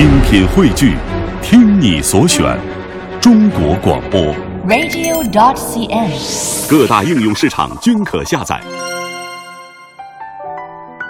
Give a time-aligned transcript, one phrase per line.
[0.00, 0.96] 精品汇聚，
[1.42, 2.58] 听你所选，
[3.20, 4.18] 中国广播。
[4.66, 6.70] radio.dot.cn，。
[6.70, 8.58] 各大应用市场均可下载。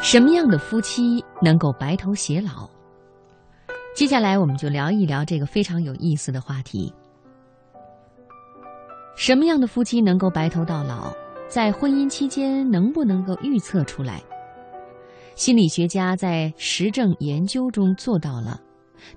[0.02, 2.68] 什么样的夫妻能够白头偕老？
[3.94, 6.92] 接下来我们就聊一聊这个非常有意思的话题。
[9.14, 11.12] 什么样的夫妻能够白头到老？
[11.46, 14.20] 在婚姻期间能不能够预测出来？
[15.36, 18.60] 心理学家在实证研究中做到了。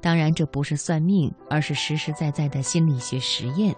[0.02, 3.76] 当然，这不是算命，而是实实在在的心理学实验。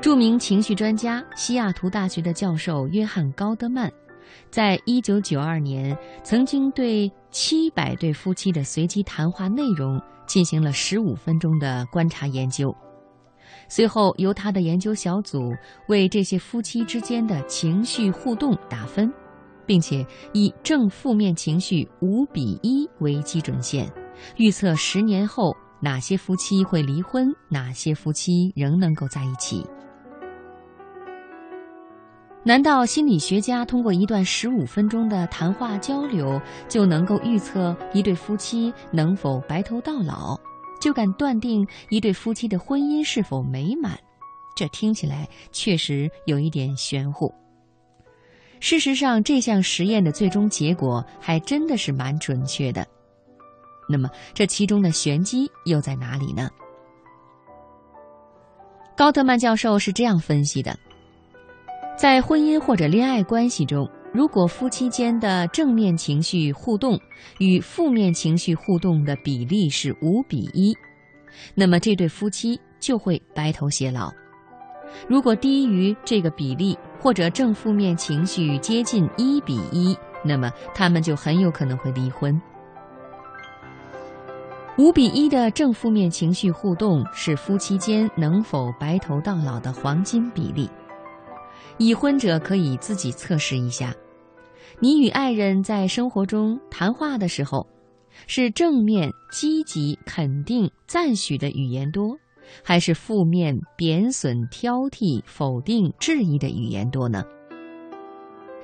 [0.00, 3.92] 著名情绪专家、西雅图大学的教授约翰·高德曼，
[4.50, 12.74] 在一九九二年曾经对七百对夫妻的随机谈话内容进行了十五分钟的观察研究。
[13.68, 15.52] 随后，由他的研究小组
[15.88, 19.12] 为这些夫妻之间的情绪互动打分，
[19.70, 23.88] 并且以正负面情绪五比一为基准线，
[24.36, 29.64] 预测十年后哪些夫妻会离婚，哪些夫妻仍能够在一起。
[32.42, 40.36] 难道心理学家通过一段十五分钟的谈话交流就能够预测一对夫妻能否白头到老，
[40.80, 43.96] 就敢断定一对夫妻的婚姻是否美满？
[44.56, 47.32] 这听起来确实有一点玄乎。
[48.60, 52.86] 事实上，这项实验的最终结果还真的是蛮准确的。
[53.88, 56.48] 那么，这其中的玄机又在哪里呢？
[58.96, 60.78] 高特曼教授是这样分析的。
[61.96, 67.00] 在婚姻或者恋爱关系中，如果夫妻间的正面情绪互动
[67.38, 70.76] 与负面情绪互动的比例是五比一，
[71.54, 74.10] 那么这对夫妻就会白头偕老；
[75.08, 82.40] 如果低于这个比例，或者正负面情绪接近一比一，那么他们就很有可能会离婚。
[84.78, 90.68] 五比一的正负面情绪互动是夫妻间能否白头到老的黄金比例。
[91.76, 93.94] 已婚者可以自己测试一下，
[94.78, 97.66] 你与爱人在生活中谈话的时候，
[98.26, 102.16] 是正面、积极、肯定、赞许的语言多，
[102.62, 107.24] 还是负面、贬损、挑剔、否定、质疑的语言多呢？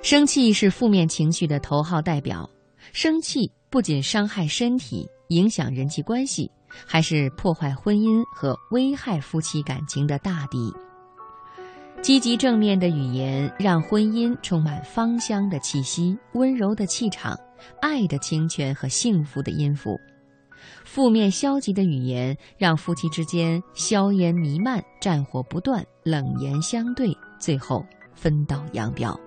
[0.02, 2.48] 生气是负面情绪的头号代表，
[2.92, 10.72] 生气不仅伤害身体、影响人际关系，还是破坏婚姻和危害夫妻感情的大敌。
[12.03, 17.36] 积极正面的语言让婚姻充满芳香的气息、温柔的气场、
[17.80, 19.97] 爱的清泉和幸福的音符；
[20.84, 27.84] 负面消极的语言让夫妻之间硝烟弥漫、战火不断、冷言相对，最后
[28.15, 29.19] 分道扬镳。